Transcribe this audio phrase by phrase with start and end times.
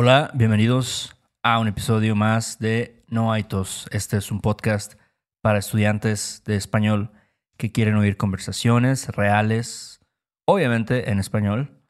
[0.00, 3.88] Hola, bienvenidos a un episodio más de No hay tos.
[3.90, 4.94] Este es un podcast
[5.42, 7.10] para estudiantes de español
[7.56, 9.98] que quieren oír conversaciones reales,
[10.46, 11.82] obviamente en español.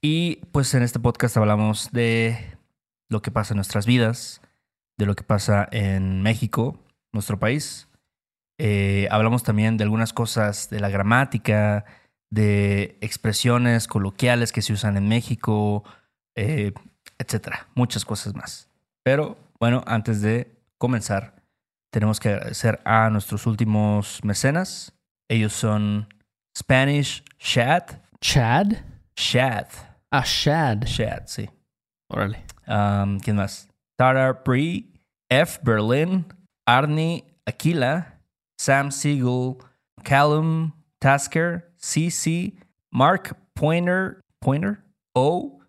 [0.00, 2.56] Y pues en este podcast hablamos de
[3.10, 4.40] lo que pasa en nuestras vidas,
[4.96, 6.82] de lo que pasa en México,
[7.12, 7.88] nuestro país.
[8.56, 11.84] Eh, hablamos también de algunas cosas de la gramática,
[12.30, 15.84] de expresiones coloquiales que se usan en México,
[16.34, 16.72] eh,
[17.18, 18.68] etcétera, muchas cosas más.
[19.02, 21.42] Pero bueno, antes de comenzar,
[21.90, 24.92] tenemos que agradecer a nuestros últimos mecenas.
[25.28, 26.08] Ellos son
[26.56, 28.00] Spanish Shad.
[28.20, 28.72] Chad.
[29.16, 29.66] Shad.
[30.10, 30.84] Ah, Shad.
[30.84, 31.48] Shad, sí.
[32.10, 32.44] Órale.
[32.66, 33.68] Um, ¿Quién más?
[33.96, 34.92] Tara Bree,
[35.30, 35.58] F.
[35.62, 36.26] Berlin,
[36.66, 38.20] Arnie Aquila,
[38.58, 39.58] Sam Siegel,
[40.04, 42.54] Callum Tasker, CC,
[42.92, 45.60] Mark Pointer, Pointer, O.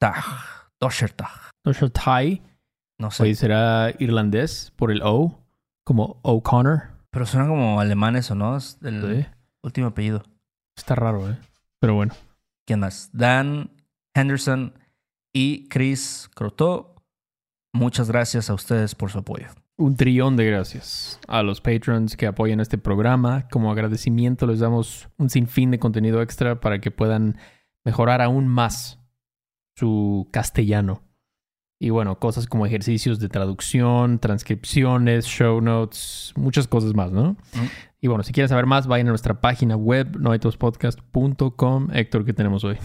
[0.00, 1.32] Doshertag.
[1.64, 2.04] Doshertag.
[2.04, 2.42] Thai.
[2.98, 3.22] No sé.
[3.24, 5.38] Oye, será irlandés por el O,
[5.84, 6.82] como O'Connor.
[7.10, 8.56] Pero suena como alemán eso, ¿no?
[8.56, 9.26] Es el Sí.
[9.62, 10.22] último apellido.
[10.76, 11.38] Está raro, ¿eh?
[11.80, 12.14] Pero bueno.
[12.66, 13.10] ¿Quién más?
[13.12, 13.70] Dan
[14.14, 14.74] Henderson
[15.32, 16.94] y Chris Croto.
[17.72, 19.48] Muchas gracias a ustedes por su apoyo.
[19.78, 23.46] Un trillón de gracias a los patrons que apoyan este programa.
[23.50, 27.36] Como agradecimiento les damos un sinfín de contenido extra para que puedan
[27.84, 28.98] mejorar aún más
[29.76, 31.02] su castellano.
[31.78, 37.36] Y bueno, cosas como ejercicios de traducción, transcripciones, show notes, muchas cosas más, ¿no?
[38.00, 41.88] Y bueno, si quieren saber más, vayan a nuestra página web, noetospodcast.com.
[41.92, 42.78] Héctor, ¿qué tenemos hoy?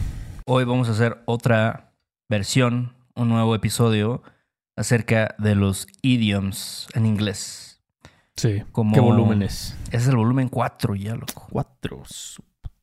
[0.45, 1.94] Hoy vamos a hacer otra
[2.28, 4.23] versión, un nuevo episodio
[4.76, 7.81] acerca de los idioms en inglés.
[8.36, 8.64] Sí.
[8.73, 8.94] Como...
[8.94, 9.78] ¿Qué volúmenes?
[9.88, 11.48] Ese es el volumen 4 ya, loco.
[11.50, 12.03] 4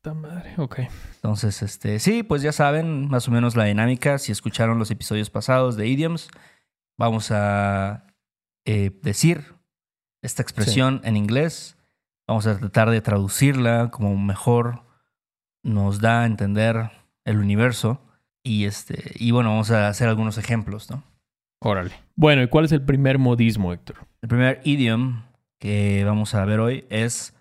[0.00, 0.54] puta madre.
[0.56, 0.80] Ok.
[1.16, 4.18] Entonces, este, sí, pues ya saben más o menos la dinámica.
[4.18, 6.28] Si escucharon los episodios pasados de idioms,
[6.96, 8.06] vamos a
[8.64, 9.54] eh, decir
[10.22, 11.76] esta expresión en inglés.
[12.26, 14.82] Vamos a tratar de traducirla como mejor
[15.62, 16.90] nos da a entender
[17.24, 18.00] el universo.
[18.44, 21.02] Y este, y bueno, vamos a hacer algunos ejemplos, ¿no?
[21.60, 21.92] Órale.
[22.14, 24.06] Bueno, ¿y cuál es el primer modismo, Héctor?
[24.22, 25.24] El primer idiom
[25.58, 27.34] que vamos a ver hoy es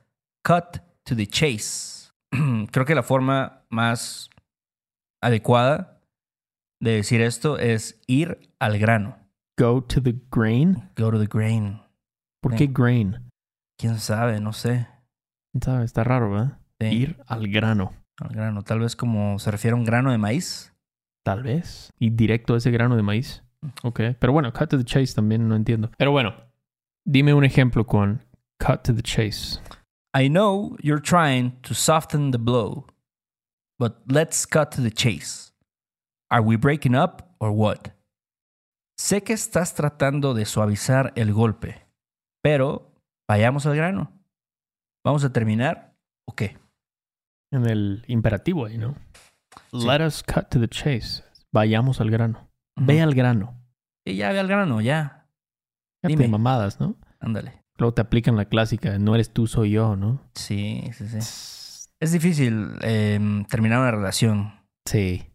[0.43, 1.96] cut to the chase.
[2.71, 4.29] Creo que la forma más
[5.21, 6.01] adecuada
[6.81, 9.17] de decir esto es ir al grano.
[9.59, 10.89] Go to the grain.
[10.95, 11.81] Go to the grain.
[12.41, 12.57] ¿Por Sí.
[12.57, 13.29] qué grain?
[13.79, 14.39] ¿Quién sabe?
[14.39, 14.87] No sé.
[15.51, 15.85] ¿Quién sabe?
[15.85, 16.59] Está raro, ¿verdad?
[16.79, 17.93] Sí, Ir al grano.
[18.19, 18.63] al grano.
[18.63, 20.73] Tal vez como se refiere a un grano de maíz.
[21.23, 21.91] Tal vez.
[21.99, 23.43] Y directo a ese grano de maíz.
[23.83, 23.99] Ok.
[24.19, 25.91] Pero bueno, cut to the chase también no entiendo.
[25.97, 26.35] Pero bueno,
[27.05, 28.23] dime un ejemplo con
[28.59, 29.59] cut to the chase.
[30.13, 32.85] I know you're trying to soften the blow,
[33.77, 35.51] but let's cut to the chase.
[36.29, 37.91] Are we breaking up or what?
[38.99, 41.85] Sé que estás tratando de suavizar el golpe,
[42.43, 42.91] pero
[43.29, 44.11] vayamos al grano.
[45.05, 45.95] ¿Vamos a terminar
[46.27, 46.57] o qué?
[47.51, 48.95] En el imperativo ahí, ¿no?
[49.71, 49.85] Sí.
[49.85, 51.23] Let us cut to the chase.
[51.53, 52.49] Vayamos al grano.
[52.75, 53.55] Ve al grano.
[54.05, 55.27] Y ya ve al grano, ya.
[56.03, 56.27] Dime.
[56.27, 56.95] mamadas, ¿no?
[57.19, 57.63] Ándale.
[57.77, 60.21] Luego te aplican la clásica, no eres tú, soy yo, ¿no?
[60.33, 61.17] Sí, sí, sí.
[61.99, 64.53] Es difícil em, terminar una relación
[64.85, 65.25] Sí.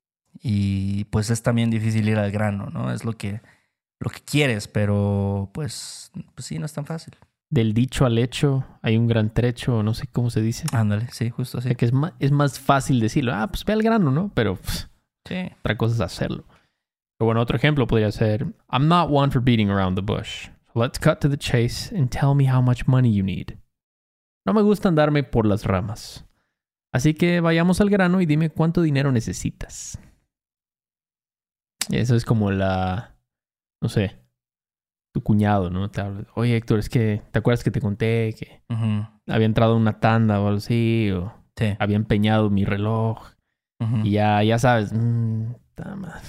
[0.41, 2.93] y pues es también difícil ir al grano, ¿no?
[2.93, 3.41] Es lo que,
[4.01, 7.15] lo que quieres, pero pues, pues sí, no es tan fácil.
[7.51, 10.67] Del dicho al hecho hay un gran trecho, no sé cómo se dice.
[10.73, 11.69] Ándale, sí, justo O así.
[11.69, 14.31] sea que es más, es más fácil decirlo, ah, pues ve al grano, ¿no?
[14.35, 14.87] Pero pff,
[15.29, 15.37] Sí.
[15.61, 16.45] otra cosa es hacerlo.
[17.19, 20.49] Pero bueno, otro ejemplo podría ser, I'm not one for beating around the bush.
[20.75, 23.59] Let's cut to the chase and tell me how much money you need.
[24.47, 26.25] No me gusta andarme por las ramas.
[26.93, 29.99] Así que vayamos al grano y dime cuánto dinero necesitas.
[31.91, 33.17] Eso es como la,
[33.83, 34.19] no sé,
[35.13, 35.91] tu cuñado, ¿no?
[35.91, 38.63] Te habla, Oye, Héctor, es que, ¿te acuerdas que te conté que
[39.27, 41.11] había entrado una tanda o algo así?
[41.13, 41.67] O Sí.
[41.79, 43.33] había empeñado mi reloj.
[44.05, 45.53] Y ya, ya sabes, mm,
[45.97, 46.21] madre.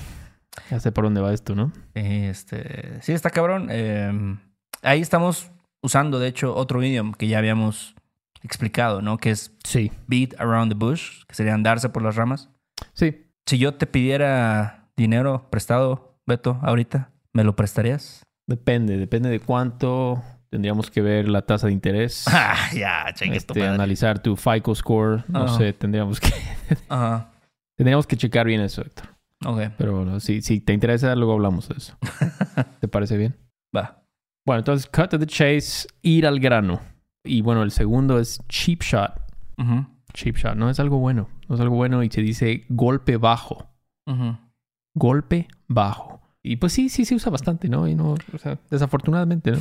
[0.70, 1.72] Ya sé por dónde va esto, ¿no?
[1.94, 3.68] Este, sí, está cabrón.
[3.70, 4.40] Em,
[4.82, 5.52] ahí estamos
[5.82, 7.96] usando, de hecho, otro idioma que ya habíamos
[8.42, 9.18] explicado, ¿no?
[9.18, 9.92] Que es Sí.
[10.08, 12.50] beat around the bush, que sería andarse por las ramas.
[12.94, 13.28] Sí.
[13.46, 18.24] Si yo te pidiera dinero prestado, Beto, ahorita, ¿me lo prestarías?
[18.48, 20.22] Depende, depende de cuánto.
[20.50, 22.26] Tendríamos que ver la tasa de interés.
[22.32, 23.74] Ah, ya, chingue tu este, madre.
[23.74, 25.24] analizar tu FICO score.
[25.28, 26.32] No sé, tendríamos que,
[26.90, 27.32] Ajá.
[27.76, 29.08] tendríamos que checar bien eso, Héctor.
[29.46, 31.98] Ok, Pero bueno, si, si te interesa, luego hablamos de eso.
[32.80, 33.36] ¿Te parece bien?
[33.76, 34.04] va.
[34.46, 36.82] Bueno, entonces, cut to the chase, ir al grano.
[37.24, 39.14] Y bueno, el segundo es cheap shot.
[40.14, 41.30] Cheap shot, no es algo bueno.
[41.48, 43.70] No es algo bueno y se dice golpe bajo.
[44.96, 46.22] golpe bajo.
[46.44, 47.88] Y pues sí, sí se usa bastante, ¿no?
[47.88, 49.60] Y no, o sea, desafortunadamente, ¿no?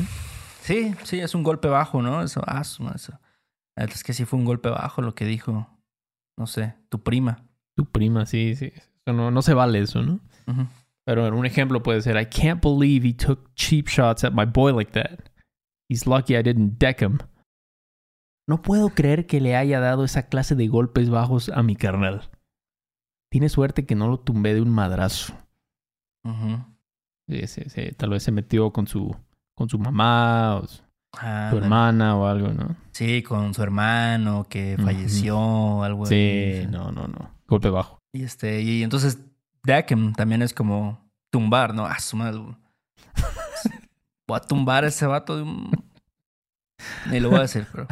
[0.63, 2.23] Sí, sí, es un golpe bajo, ¿no?
[2.23, 3.21] Eso, ah, eso.
[3.77, 5.69] Es que sí fue un golpe bajo lo que dijo,
[6.37, 7.45] no sé, tu prima.
[7.77, 8.73] Tu prima, sí, sí.
[9.07, 10.21] No, no se vale eso, ¿no?
[11.05, 14.73] Pero un ejemplo puede ser, I can't believe he took cheap shots at my boy
[14.73, 15.29] like that.
[15.91, 17.19] He's lucky I didn't deck him.
[18.49, 22.31] No puedo creer que le haya dado esa clase de golpes bajos a mi carnal.
[23.31, 25.35] Tiene suerte que no lo tumbé de un madrazo.
[27.29, 27.93] Sí, sí, sí.
[27.97, 29.15] Tal vez se metió con su,
[29.57, 30.83] con su mamá o su
[31.15, 32.75] Ah, su hermana o algo, ¿no?
[32.93, 36.67] Sí, con su hermano que falleció o algo Sí, así.
[36.69, 37.31] no, no, no.
[37.47, 37.99] Golpe bajo.
[38.13, 39.19] Y este, y entonces
[39.65, 41.87] Deckham también es como tumbar, ¿no?
[41.87, 42.41] Ah, su madre.
[44.29, 45.71] Voy a tumbar a ese vato de un.
[47.11, 47.87] Ni lo voy a decir, pero.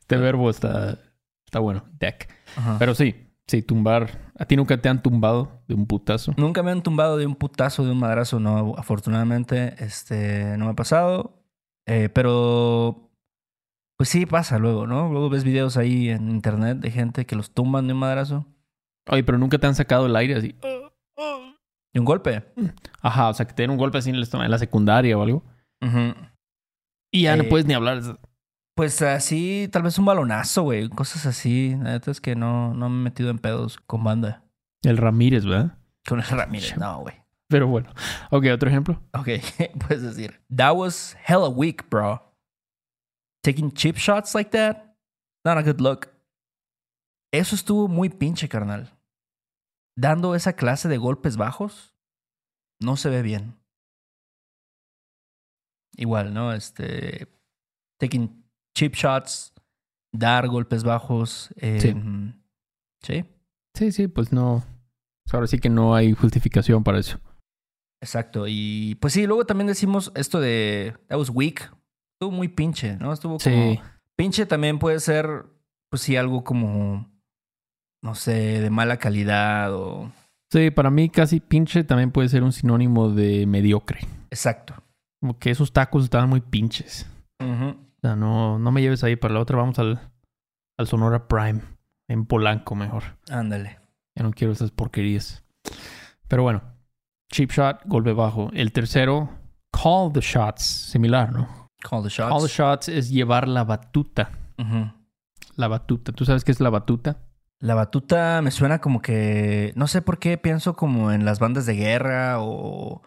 [0.00, 0.98] Este verbo está,
[1.46, 1.84] está bueno.
[1.98, 2.28] Deck.
[2.56, 2.76] Ajá.
[2.80, 3.14] Pero sí,
[3.46, 4.32] sí, tumbar.
[4.36, 6.34] ¿A ti nunca te han tumbado de un putazo?
[6.36, 8.74] Nunca me han tumbado de un putazo, de un madrazo, no.
[8.76, 11.44] Afortunadamente, este, no me ha pasado.
[11.86, 13.10] Eh, pero,
[13.96, 15.10] pues sí pasa luego, ¿no?
[15.10, 18.46] Luego ves videos ahí en internet de gente que los tumban de un madrazo.
[19.10, 20.54] Oye, pero nunca te han sacado el aire así.
[21.92, 22.44] De un golpe.
[23.02, 25.18] Ajá, o sea, que te den un golpe así en el estómago, en la secundaria
[25.18, 25.44] o algo.
[27.12, 28.00] Y ya no Eh, puedes ni hablar.
[28.76, 30.88] Pues así, tal vez un balonazo, güey.
[30.88, 31.70] Cosas así.
[31.82, 34.44] La neta es que no, no me he metido en pedos con banda.
[34.82, 35.76] El Ramírez, ¿verdad?
[36.08, 37.14] Con el Ramírez, no, güey.
[37.48, 37.90] Pero bueno.
[38.30, 39.02] Ok, otro ejemplo.
[39.12, 39.28] Ok,
[39.88, 40.40] puedes decir.
[40.56, 42.22] That was hella weak, bro.
[43.42, 44.94] Taking cheap shots like that?
[45.44, 46.08] Not a good look.
[47.32, 48.90] Eso estuvo muy pinche, carnal.
[50.00, 51.94] Dando esa clase de golpes bajos,
[52.80, 53.56] no se ve bien.
[55.96, 56.52] Igual, ¿no?
[56.52, 57.28] Este.
[57.98, 58.44] Taking
[58.76, 59.52] cheap shots,
[60.12, 61.50] dar golpes bajos.
[61.56, 61.94] eh, Sí.
[63.02, 63.24] Sí,
[63.74, 64.64] Sí, sí, pues no.
[65.24, 67.18] pues ahora sí que no hay justificación para eso.
[68.02, 68.44] exacto.
[68.48, 70.96] Y pues sí, luego también decimos esto de.
[71.08, 71.72] That was weak.
[72.14, 73.12] Estuvo muy pinche, ¿no?
[73.12, 73.40] Estuvo como.
[73.40, 73.80] Sí.
[74.16, 75.46] Pinche también puede ser,
[75.90, 77.10] pues sí, algo como,
[78.02, 80.12] no sé, de mala calidad o...
[80.50, 84.00] Sí, para mí casi pinche también puede ser un sinónimo de mediocre.
[84.30, 84.74] Exacto.
[85.20, 87.06] Como que esos tacos estaban muy pinches.
[87.38, 89.56] O sea, no, no me lleves ahí para la otra.
[89.56, 90.00] Vamos al,
[90.76, 91.60] al Sonora Prime.
[92.08, 93.04] En Polanco mejor.
[93.30, 93.78] Ándale.
[94.16, 95.44] Ya no quiero esas porquerías.
[96.26, 96.62] Pero bueno.
[97.32, 98.50] Cheap shot, golpe bajo.
[98.52, 99.28] El tercero,
[99.70, 100.64] call the shots.
[100.64, 101.70] Similar, ¿no?
[101.80, 102.28] Call the shots.
[102.28, 104.32] Call the shots es llevar la batuta.
[105.54, 106.10] La batuta.
[106.10, 107.18] ¿Tú sabes qué es la batuta?
[107.60, 111.66] La batuta me suena como que, no sé por qué, pienso como en las bandas
[111.66, 113.02] de guerra o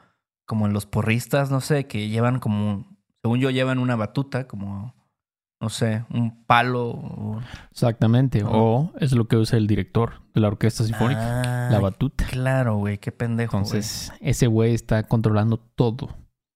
[0.46, 2.86] como en los porristas, no sé, que llevan como,
[3.24, 4.94] según yo, llevan una batuta, como,
[5.60, 6.90] no sé, un palo.
[6.92, 7.42] o-
[7.72, 8.44] Exactamente.
[8.46, 11.68] O es lo que usa el director de la orquesta sinfónica.
[11.68, 12.26] Ah, la batuta.
[12.30, 13.54] Claro, güey, qué pendejo.
[13.58, 13.64] güey.
[13.66, 16.10] Entonces, ese güey está controlando todo.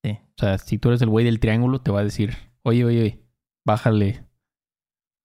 [0.03, 0.11] Sí.
[0.11, 2.99] O sea, si tú eres el güey del triángulo, te va a decir, oye, oye,
[3.01, 3.23] oye,
[3.65, 4.23] bájale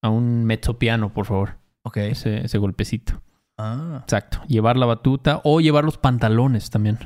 [0.03, 1.59] a un mezzopiano, por favor.
[1.85, 1.97] Ok.
[1.99, 3.23] Ese, ese golpecito.
[3.59, 4.01] Ah.
[4.03, 4.41] Exacto.
[4.47, 6.99] Llevar la batuta o llevar los pantalones también.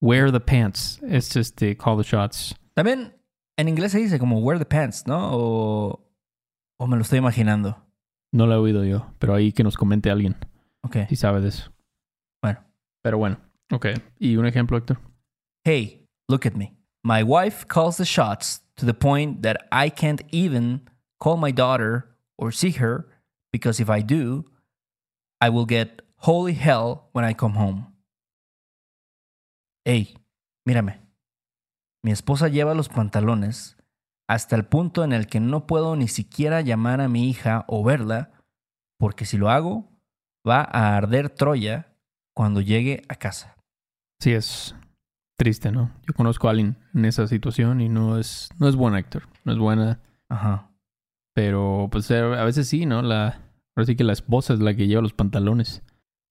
[0.00, 1.00] Wear the pants.
[1.02, 2.54] Es este, call the shots.
[2.74, 3.16] También
[3.56, 5.30] en inglés se dice como wear the pants, ¿no?
[5.32, 6.10] O,
[6.78, 7.82] o me lo estoy imaginando.
[8.32, 10.36] No lo he oído yo, pero ahí que nos comente alguien
[10.82, 10.96] Ok.
[11.08, 11.72] si sabe de eso.
[12.42, 12.60] Bueno.
[13.02, 13.38] Pero bueno.
[13.72, 13.86] Ok.
[14.18, 15.00] ¿Y un ejemplo, Héctor?
[15.64, 16.76] Hey, look at me.
[17.02, 20.82] My wife calls the shots to the point that I can't even
[21.18, 23.06] call my daughter or see her
[23.52, 24.44] because if I do,
[25.40, 27.92] I will get holy hell when I come home.
[29.84, 30.16] Hey,
[30.64, 31.00] mírame.
[32.02, 33.76] Mi esposa lleva los pantalones
[34.28, 37.84] hasta el punto en el que no puedo ni siquiera llamar a mi hija o
[37.84, 38.32] verla,
[38.98, 39.88] porque si lo hago,
[40.46, 41.94] va a arder Troya
[42.34, 43.56] cuando llegue a casa.
[44.20, 44.74] Sí, es
[45.38, 45.92] triste, ¿no?
[46.06, 49.28] Yo conozco a alguien en esa situación y no es, no es buena, Héctor.
[49.44, 50.00] No es buena.
[50.28, 50.70] Ajá.
[51.36, 53.02] Pero pues eh, a veces sí, ¿no?
[53.02, 53.42] La,
[53.76, 55.82] ahora sí que la esposa es la que lleva los pantalones.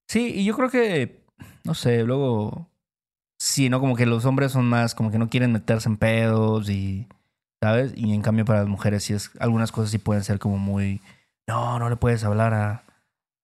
[0.09, 1.23] Sí, y yo creo que,
[1.63, 2.71] no sé, luego,
[3.37, 3.79] sí, ¿no?
[3.79, 7.07] Como que los hombres son más, como que no quieren meterse en pedos y,
[7.61, 7.93] ¿sabes?
[7.95, 11.01] Y en cambio para las mujeres sí es, algunas cosas sí pueden ser como muy,
[11.47, 12.83] no, no le puedes hablar a,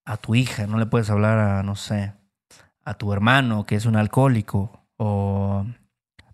[0.04, 2.14] a tu hija, no le puedes hablar a, no sé,
[2.84, 5.68] a tu hermano que es un alcohólico o...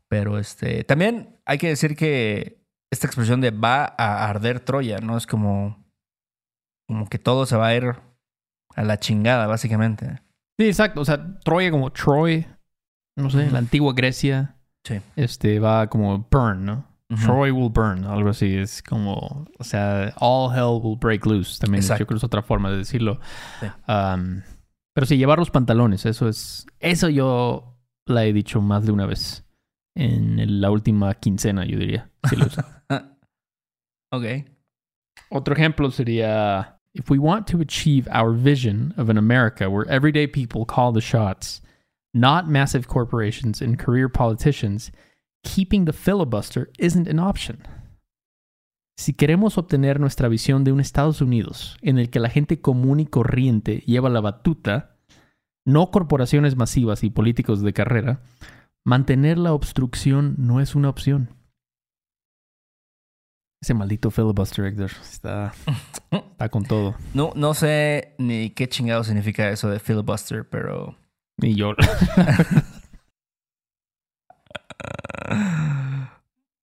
[0.07, 2.56] Pero este, también hay que decir que
[2.91, 5.17] esta expresión de va a arder Troya, ¿no?
[5.17, 5.84] Es como,
[6.88, 7.96] como que todo se va a ir
[8.75, 10.22] a la chingada, básicamente.
[10.60, 11.01] Sí, exacto.
[11.01, 12.48] O sea, Troya como Troy,
[13.17, 13.51] no sé, Ujú.
[13.53, 15.01] la antigua Grecia, Sí.
[15.15, 16.88] este va como burn, ¿no?
[17.24, 18.53] Troy will burn, algo así.
[18.58, 21.58] Es como, o sea, all hell will break loose.
[21.60, 22.01] También Exacto.
[22.01, 23.20] yo creo que es otra forma de decirlo.
[23.62, 23.67] Sí.
[23.88, 24.41] Um,
[24.94, 26.65] Pero sí, llevar los pantalones, eso es.
[26.79, 27.77] Eso yo
[28.08, 29.46] la he dicho más de una vez.
[29.96, 32.10] En la última quincena, yo diría.
[32.29, 32.46] Sí lo.
[34.11, 34.45] ok.
[35.29, 40.27] Otro ejemplo sería if we want to achieve our vision of an America where everyday
[40.27, 41.61] people call the shots,
[42.13, 44.91] not massive corporations and career politicians,
[45.43, 47.61] keeping the filibuster isn't an option.
[48.99, 52.99] Si queremos obtener nuestra visión de un Estados Unidos en el que la gente común
[52.99, 54.97] y corriente lleva la batuta,
[55.65, 58.21] no corporaciones masivas y políticos de carrera,
[58.83, 61.37] mantener la obstrucción no es una opción.
[63.61, 65.51] Ese maldito filibuster, Héctor, está,
[66.11, 66.95] está con todo.
[67.13, 70.95] No, no sé ni qué chingado significa eso de filibuster, pero.
[71.41, 71.73] Y yo,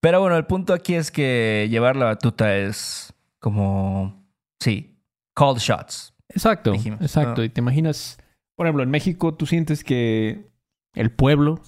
[0.00, 4.22] Pero bueno, el punto aquí es que llevar la batuta es como.
[4.60, 4.98] Sí,
[5.34, 6.14] call shots.
[6.28, 7.00] Exacto, Dijimos.
[7.00, 7.42] exacto.
[7.42, 7.44] Ah.
[7.44, 8.18] Y te imaginas,
[8.56, 10.50] por ejemplo, en México tú sientes que
[10.94, 11.60] el pueblo,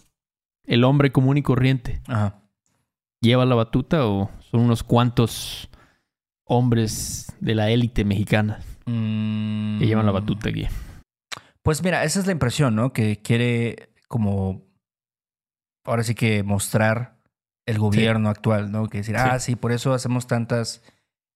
[0.65, 2.43] el hombre común y corriente, Ajá.
[3.23, 5.69] lleva la batuta o son unos cuantos
[6.47, 10.67] hombres de la élite mexicana Mm, que llevan la batuta aquí.
[11.63, 12.93] Pues mira, esa es la impresión, ¿no?
[12.93, 14.63] Que quiere como.
[15.85, 17.19] Ahora sí que mostrar
[17.67, 18.89] el gobierno actual, ¿no?
[18.89, 20.83] Que decir, ah, sí, por eso hacemos tantas,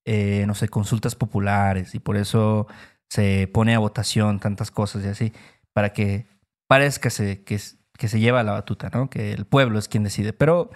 [0.07, 2.69] eh, no sé, consultas populares y por eso
[3.11, 5.33] se pone a votación tantas cosas y así,
[5.73, 6.27] para que
[6.69, 7.59] parezca se- que,
[7.99, 9.11] que se lleva la batuta, ¿no?
[9.11, 10.33] Que el pueblo es quien decide.
[10.33, 10.71] Pero,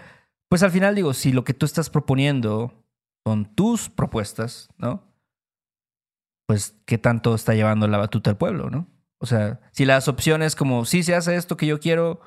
[0.55, 2.73] pues al final digo, si lo que tú estás proponiendo
[3.27, 5.03] son tus propuestas, ¿no?
[6.47, 8.87] Pues, ¿qué tanto está llevando la batuta el pueblo, no?
[9.19, 12.21] O sea, si las opciones como sí se hace esto que yo quiero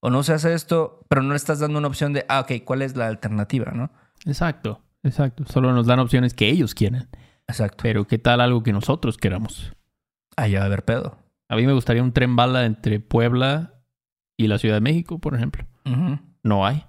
[0.00, 2.52] o no se hace esto, pero no le estás dando una opción de, ah, ok,
[2.64, 3.90] ¿cuál es la alternativa, no?
[4.24, 5.44] Exacto, exacto.
[5.44, 7.10] Solo nos dan opciones que ellos quieren.
[7.46, 7.82] Exacto.
[7.82, 9.74] Pero ¿qué tal algo que nosotros queramos?
[10.38, 11.18] Allá va a haber pedo.
[11.50, 13.74] A mí me gustaría un tren bala entre Puebla
[14.38, 15.66] y la Ciudad de México, por ejemplo.
[16.42, 16.86] No hay.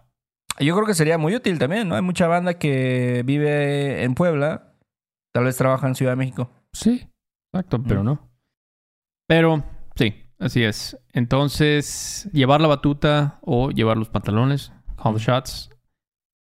[0.59, 1.95] Yo creo que sería muy útil también, ¿no?
[1.95, 4.74] Hay mucha banda que vive en Puebla,
[5.33, 6.50] tal vez trabaja en Ciudad de México.
[6.74, 7.07] Sí,
[7.53, 8.05] exacto, pero Mm.
[8.05, 8.29] no.
[9.27, 9.63] Pero
[9.95, 10.97] sí, así es.
[11.13, 14.71] Entonces, llevar la batuta o llevar los pantalones,
[15.01, 15.24] call the Mm.
[15.24, 15.69] shots.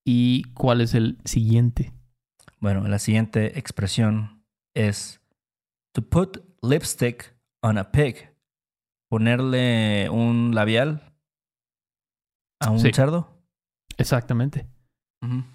[0.07, 1.91] ¿Y cuál es el siguiente?
[2.59, 4.43] Bueno, la siguiente expresión
[4.75, 5.19] es
[5.93, 8.31] to put lipstick on a pig.
[9.09, 11.13] Ponerle un labial
[12.61, 12.91] a un Sí.
[12.93, 13.34] cerdo.
[13.97, 14.67] Exactamente,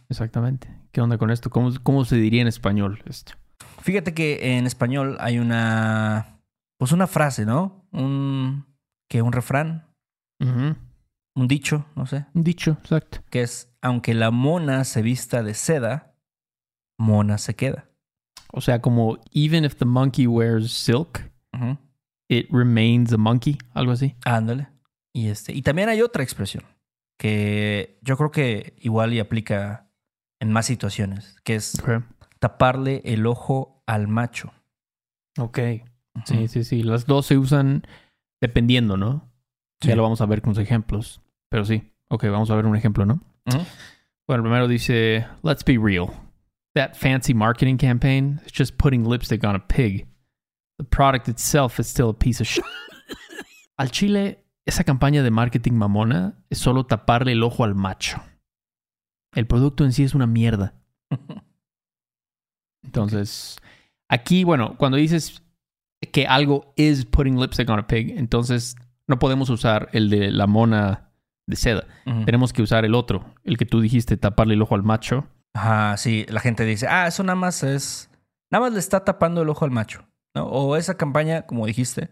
[0.09, 0.68] exactamente.
[0.92, 1.50] ¿Qué onda con esto?
[1.50, 3.35] ¿Cómo, cómo se diría en español esto?
[3.82, 6.40] Fíjate que en español hay una,
[6.78, 7.87] pues una frase, ¿no?
[7.92, 8.66] Un,
[9.09, 9.87] que un refrán,
[10.40, 13.18] un dicho, no sé, Un dicho, exacto.
[13.30, 16.14] que es, aunque la mona se vista de seda,
[16.99, 17.88] mona se queda.
[18.52, 21.30] O sea, como even if the monkey wears silk,
[22.28, 24.16] it remains a monkey, algo así.
[24.25, 24.68] Ándale.
[25.12, 26.64] Y este, y también hay otra expresión
[27.20, 29.90] que yo creo que igual y aplica
[30.40, 31.74] en más situaciones, que es
[32.38, 34.54] taparle el ojo al macho.
[35.38, 35.58] Ok.
[36.24, 36.82] Sí, sí, sí.
[36.82, 37.86] Las dos se usan
[38.40, 39.30] dependiendo, ¿no?
[39.82, 39.88] Sí.
[39.88, 41.20] Ya lo vamos a ver con los ejemplos.
[41.50, 41.92] Pero sí.
[42.08, 43.20] Ok, vamos a ver un ejemplo, ¿no?
[44.26, 46.06] Bueno, primero dice, let's be real.
[46.74, 50.06] That fancy marketing campaign is just putting lipstick on a pig.
[50.78, 52.64] The product itself is still a piece of shit.
[53.78, 54.38] Al chile,
[54.70, 58.22] esa campaña de marketing mamona es solo taparle el ojo al macho.
[59.34, 60.74] El producto en sí es una mierda.
[62.84, 63.58] Entonces,
[64.08, 65.42] aquí, bueno, cuando dices
[66.12, 68.74] que algo is putting lipstick on a pig, entonces
[69.06, 71.10] no podemos usar el de la mona
[71.46, 71.86] de seda.
[72.24, 75.26] Tenemos que usar el otro, el que tú dijiste, taparle el ojo al macho.
[75.52, 78.08] Ajá, sí, la gente dice, ah, eso nada más es,
[78.50, 80.46] nada más le está tapando el ojo al macho, ¿no?
[80.46, 82.10] O esa campaña, como dijiste,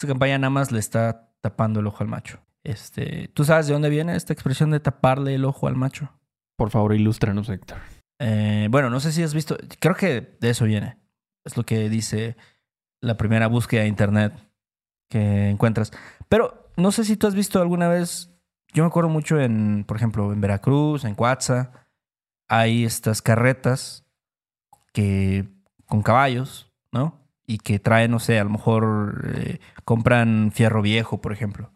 [0.00, 2.40] esa campaña nada más le está tapando el ojo al macho.
[2.64, 6.12] Este, ¿tú sabes de dónde viene esta expresión de taparle el ojo al macho?
[6.56, 7.78] Por favor, ilústranos, Héctor.
[8.18, 10.98] Eh, bueno, no sé si has visto, creo que de eso viene.
[11.44, 12.36] Es lo que dice
[13.00, 14.32] la primera búsqueda de internet
[15.08, 15.92] que encuentras.
[16.28, 18.30] Pero no sé si tú has visto alguna vez,
[18.72, 21.72] yo me acuerdo mucho en, por ejemplo, en Veracruz, en Coatza,
[22.48, 24.04] hay estas carretas
[24.92, 25.48] que
[25.86, 27.27] con caballos, ¿no?
[27.48, 31.72] Y que traen, no sé, a lo mejor eh, compran fierro viejo, por ejemplo.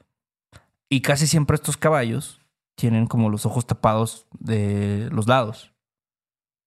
[0.88, 2.40] Y casi siempre estos caballos
[2.76, 5.72] tienen como los ojos tapados de los lados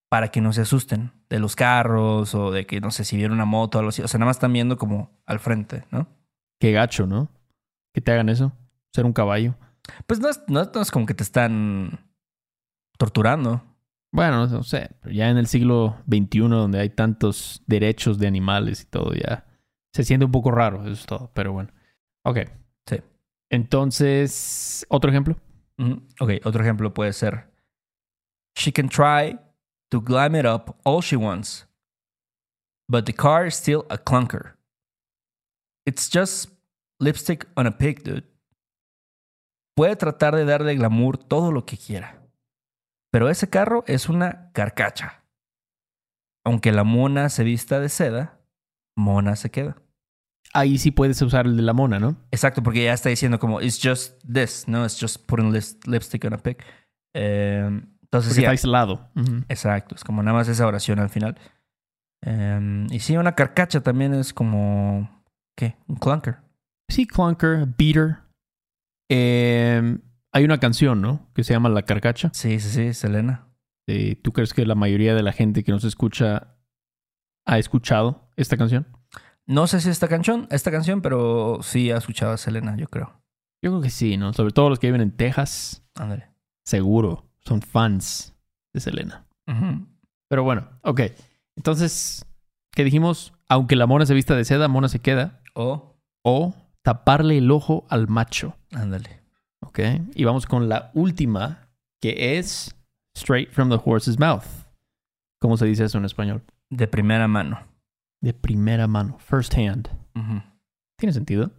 [0.10, 3.34] para que no se asusten de los carros o de que, no sé, si viene
[3.34, 4.02] una moto o algo así.
[4.02, 6.08] O sea, nada más están viendo como al frente, ¿no?
[6.60, 7.30] Qué gacho, ¿no?
[7.94, 8.54] Que te hagan eso.
[8.94, 9.56] Ser un caballo.
[10.08, 12.10] Pues no es, no, no es como que te están
[12.98, 13.62] torturando.
[14.16, 18.86] Bueno, no sé, ya en el siglo XXI, donde hay tantos derechos de animales y
[18.86, 19.46] todo, ya
[19.94, 21.74] se siente un poco raro, eso es todo, pero bueno.
[22.24, 22.40] Ok.
[22.88, 23.02] Sí.
[23.50, 25.36] Entonces, ¿otro ejemplo?
[25.78, 26.02] Ujú.
[26.22, 27.52] Ok, otro ejemplo puede ser:
[28.58, 29.38] She can try
[29.90, 31.68] to glam it up all she wants,
[32.90, 34.56] but the car is still a clunker.
[35.86, 36.52] It's just
[37.02, 38.24] lipstick on a pig, dude.
[39.76, 42.25] Puede tratar de darle glamour todo lo que quiera,
[43.16, 45.24] pero ese carro es una carcacha.
[46.44, 48.42] Aunque la mona se vista de seda,
[48.98, 49.78] mona se queda.
[50.54, 52.18] Ahí sí puedes usar el de la mona, ¿no?
[52.32, 56.34] Exacto, porque ya está diciendo como, it's just this, no, it's just putting lipstick on
[56.34, 56.58] a pig.
[57.14, 59.10] Eh, entonces, Porque sí, está aislado.
[59.48, 61.40] Exacto, es como nada más esa oración al final.
[62.22, 65.24] Eh, y sí, una carcacha también es como,
[65.56, 65.78] ¿qué?
[65.88, 66.40] Un clunker.
[66.90, 68.18] Sí, clunker, beater.
[69.10, 70.00] Eh,
[70.36, 71.30] hay una canción, ¿no?
[71.34, 72.30] Que se llama La Carcacha.
[72.34, 73.48] Sí, sí, sí, Selena.
[73.88, 76.58] Eh, ¿Tú crees que la mayoría de la gente que nos escucha
[77.46, 78.86] ha escuchado esta canción?
[79.46, 83.22] No sé si esta canción, esta canción, pero sí ha escuchado a Selena, yo creo.
[83.62, 84.34] Yo creo que sí, ¿no?
[84.34, 86.28] Sobre todo los que viven en Texas, Ándale.
[86.66, 88.36] seguro son fans
[88.74, 89.26] de Selena.
[90.28, 91.02] Pero bueno, ok.
[91.56, 92.26] Entonces,
[92.72, 93.34] ¿qué dijimos?
[93.48, 95.42] Aunque la mona se vista de seda, mona se queda.
[95.54, 98.58] O, O taparle el ojo al macho.
[98.74, 99.22] ándale.
[99.76, 99.80] Ok.
[100.16, 101.68] Y vamos con la última,
[102.02, 102.74] que es
[103.14, 104.46] straight from the horse's mouth.
[105.42, 106.46] ¿Cómo se dice eso en español?
[106.70, 107.60] De primera mano.
[108.22, 109.90] De primera mano, first hand.
[110.98, 111.52] ¿Tiene sentido?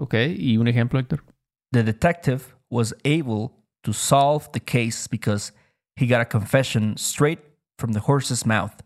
[0.00, 0.14] Ok.
[0.36, 1.22] ¿Y un ejemplo, Héctor?
[1.70, 3.52] The detective was able
[3.84, 5.52] to solve the case because
[5.94, 7.38] he got a confession straight
[7.78, 8.82] from the horse's mouth.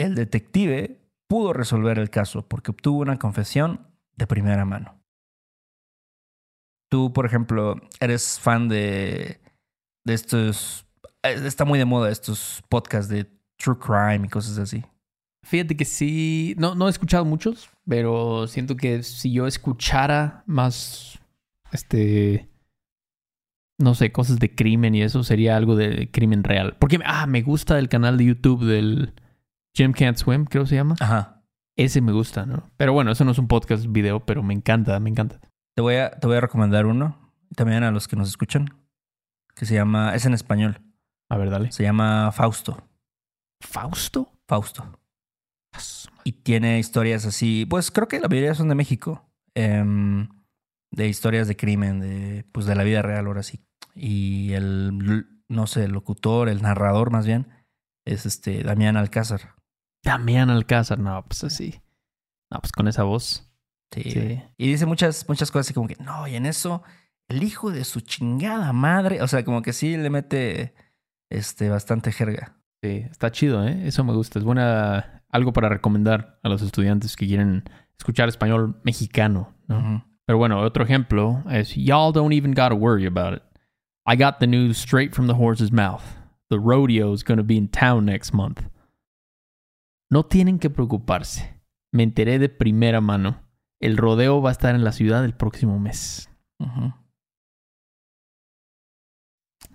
[0.00, 0.98] El detective
[1.28, 3.86] pudo resolver el caso porque obtuvo una confesión
[4.16, 5.03] de primera mano.
[6.94, 9.40] Tú, por ejemplo, eres fan de,
[10.04, 10.86] de estos...
[11.24, 14.84] eh, Está muy de moda estos podcasts de true crime y cosas así.
[15.42, 21.18] Fíjate que sí, no, no he escuchado muchos, pero siento que si yo escuchara más,
[21.72, 22.48] este,
[23.76, 26.76] no sé, cosas de crimen y eso, sería algo de crimen real.
[26.78, 29.14] Porque, ah, me gusta el canal de YouTube del
[29.74, 30.94] Jim Can't Swim, creo que se llama.
[31.00, 31.42] Ajá.
[31.74, 32.70] Ese me gusta, ¿no?
[32.76, 35.40] Pero bueno, eso no es un podcast video, pero me encanta, me encanta.
[35.74, 38.68] Te voy a, te voy a recomendar uno, también a los que nos escuchan,
[39.54, 40.80] que se llama, es en español,
[41.28, 41.72] A ver, dale.
[41.72, 42.88] se llama Fausto.
[43.60, 44.32] ¿Fausto?
[44.46, 45.00] Fausto.
[46.22, 50.28] Y tiene historias así, pues creo que la mayoría son de México, em,
[50.92, 53.60] de historias de crimen, de, pues de la vida real ahora sí.
[53.94, 57.48] Y el, no sé, el locutor, el narrador más bien,
[58.04, 59.54] es este Damián Alcázar.
[60.02, 61.80] Damián Alcázar, no, pues así.
[62.50, 63.50] No, pues con esa voz.
[64.02, 64.10] Sí.
[64.10, 64.42] Sí.
[64.56, 66.82] Y dice muchas, muchas cosas así como que, no, y en eso,
[67.28, 70.74] el hijo de su chingada madre, o sea, como que sí le mete
[71.30, 72.56] este, bastante jerga.
[72.82, 73.86] Sí, está chido, ¿eh?
[73.86, 74.38] Eso me gusta.
[74.38, 77.64] Es buena, algo para recomendar a los estudiantes que quieren
[77.98, 79.54] escuchar español mexicano.
[80.26, 83.42] Pero bueno, otro ejemplo es Y'all don't even gotta worry about it.
[84.06, 86.02] I got the news straight from the horse's mouth.
[86.50, 88.62] The rodeo's gonna be in town next month.
[90.10, 91.62] No tienen que preocuparse.
[91.90, 93.43] Me enteré de primera mano.
[93.84, 96.30] El rodeo va a estar en la ciudad el próximo mes.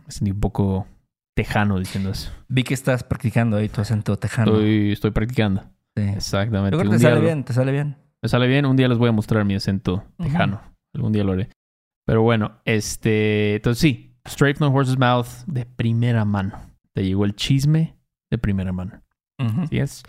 [0.05, 0.87] Me sentí un poco
[1.35, 2.31] tejano diciendo eso.
[2.47, 4.53] Vi que estás practicando ahí tu acento tejano.
[4.53, 5.63] Estoy, estoy practicando.
[5.95, 6.03] Sí.
[6.03, 6.75] Exactamente.
[6.75, 7.97] Yo creo que te sale lo- bien, te sale bien.
[8.21, 8.65] Me sale bien.
[8.65, 10.61] Un día les voy a mostrar mi acento tejano.
[10.93, 11.49] Algún día lo haré.
[12.05, 13.55] Pero bueno, este.
[13.57, 16.59] Entonces sí, straight from the horse's mouth de primera mano.
[16.93, 17.95] Te llegó el chisme
[18.31, 19.01] de primera mano.
[19.39, 19.61] Ujú.
[19.61, 20.03] Así es.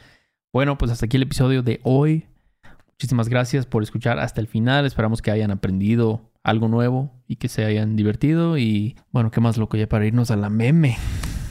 [0.52, 2.26] Bueno, pues hasta aquí el episodio de hoy.
[3.00, 4.84] Muchísimas gracias por escuchar hasta el final.
[4.84, 8.58] Esperamos que hayan aprendido algo nuevo y que se hayan divertido.
[8.58, 10.98] Y bueno, ¿qué más loco ya para irnos a la meme?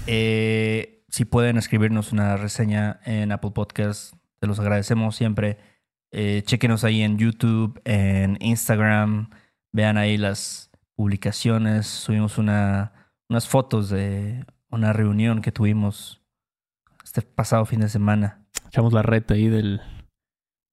[0.05, 5.57] Eh, si pueden escribirnos una reseña en Apple Podcast, te los agradecemos siempre.
[6.11, 9.31] Eh, chéquenos ahí en YouTube, en Instagram.
[9.71, 11.87] Vean ahí las publicaciones.
[11.87, 12.93] Subimos una,
[13.27, 16.21] unas fotos de una reunión que tuvimos
[17.03, 19.81] este pasado fin de semana Echamos la reta ahí del,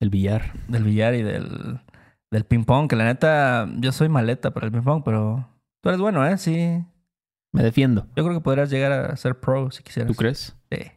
[0.01, 0.53] del billar.
[0.69, 1.81] del billar y del,
[2.31, 2.89] del ping pong.
[2.89, 5.49] Que la neta, yo soy maleta para el ping pong, pero
[5.83, 6.39] tú eres bueno, ¿eh?
[6.39, 6.85] Sí.
[7.53, 8.07] Me defiendo.
[8.17, 10.13] Yo creo que podrías llegar a ser pro si quisieras.
[10.13, 10.57] ¿Tú crees?
[10.71, 10.93] Sí.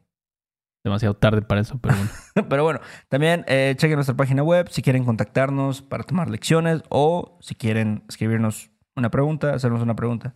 [0.84, 2.10] Demasiado tarde para eso, pero bueno.
[2.50, 7.38] Pero bueno, también eh, chequen nuestra página web si quieren contactarnos para tomar lecciones o
[7.42, 10.36] si quieren escribirnos una pregunta, hacernos una pregunta.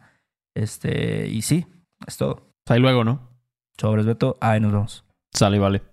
[0.54, 1.65] Este, y sí,
[2.06, 2.52] es todo.
[2.67, 3.30] Ahí luego, ¿no?
[3.78, 5.06] Sobres Beto, ahí nos vemos.
[5.34, 5.92] Sale, vale.